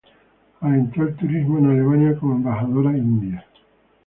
Alentó 0.61 1.03
el 1.03 1.15
turismo 1.15 1.59
en 1.59 1.69
Alemania 1.69 2.17
como 2.19 2.33
embajadora 2.33 2.97
india. 2.97 3.45